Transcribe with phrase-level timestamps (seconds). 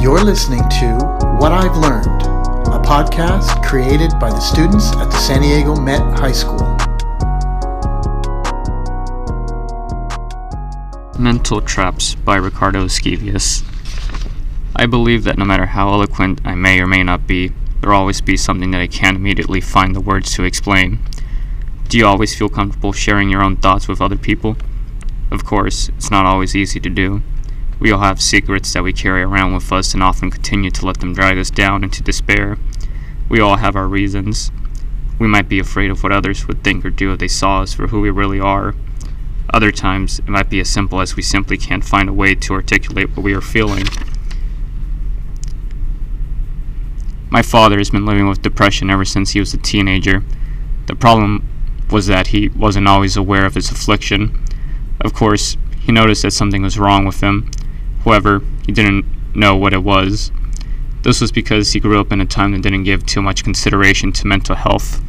[0.00, 0.96] You're listening to
[1.38, 2.22] What I've Learned,
[2.68, 6.56] a podcast created by the students at the San Diego Met High School.
[11.18, 13.62] Mental Traps by Ricardo Esquivius.
[14.74, 18.22] I believe that no matter how eloquent I may or may not be, there'll always
[18.22, 21.00] be something that I can't immediately find the words to explain.
[21.88, 24.56] Do you always feel comfortable sharing your own thoughts with other people?
[25.30, 27.22] Of course, it's not always easy to do.
[27.80, 31.00] We all have secrets that we carry around with us and often continue to let
[31.00, 32.58] them drag us down into despair.
[33.30, 34.52] We all have our reasons.
[35.18, 37.72] We might be afraid of what others would think or do if they saw us
[37.72, 38.74] for who we really are.
[39.52, 42.52] Other times, it might be as simple as we simply can't find a way to
[42.52, 43.86] articulate what we are feeling.
[47.30, 50.22] My father has been living with depression ever since he was a teenager.
[50.86, 51.48] The problem
[51.90, 54.44] was that he wasn't always aware of his affliction.
[55.00, 57.50] Of course, he noticed that something was wrong with him,
[58.04, 59.04] However, he didn't
[59.34, 60.30] know what it was.
[61.02, 64.12] This was because he grew up in a time that didn't give too much consideration
[64.12, 65.02] to mental health.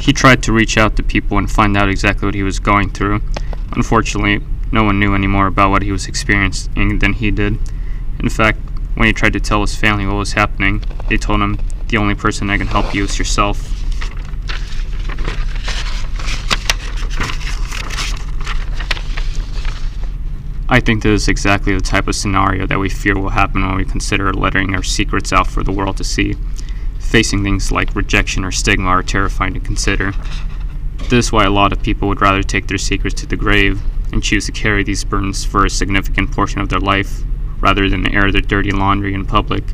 [0.00, 2.90] He tried to reach out to people and find out exactly what he was going
[2.90, 3.20] through.
[3.72, 7.58] Unfortunately, no one knew any more about what he was experiencing than he did.
[8.18, 8.58] In fact,
[8.94, 11.58] when he tried to tell his family what was happening, they told him,
[11.88, 13.81] The only person that can help you is yourself.
[20.72, 23.76] I think this is exactly the type of scenario that we fear will happen when
[23.76, 26.34] we consider letting our secrets out for the world to see.
[26.98, 30.14] Facing things like rejection or stigma are terrifying to consider.
[31.10, 33.82] This is why a lot of people would rather take their secrets to the grave
[34.14, 37.20] and choose to carry these burdens for a significant portion of their life
[37.60, 39.64] rather than air their dirty laundry in public.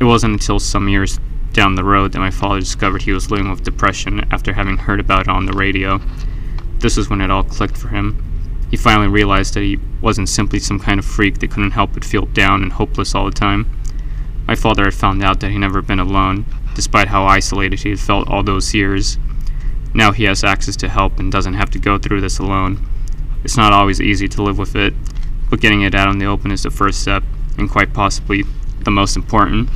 [0.00, 1.18] It wasn't until some years
[1.52, 5.00] down the road that my father discovered he was living with depression after having heard
[5.00, 6.00] about it on the radio.
[6.78, 8.22] This was when it all clicked for him.
[8.70, 12.04] He finally realized that he wasn't simply some kind of freak that couldn't help but
[12.04, 13.70] feel down and hopeless all the time.
[14.46, 18.00] My father had found out that he'd never been alone, despite how isolated he had
[18.00, 19.18] felt all those years.
[19.94, 22.86] Now he has access to help and doesn't have to go through this alone.
[23.44, 24.94] It's not always easy to live with it,
[25.48, 27.22] but getting it out in the open is the first step,
[27.56, 28.44] and quite possibly
[28.80, 29.68] the most important.